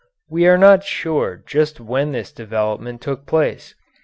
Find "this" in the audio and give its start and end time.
2.11-2.31